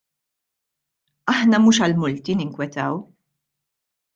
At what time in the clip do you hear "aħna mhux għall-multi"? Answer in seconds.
1.33-2.39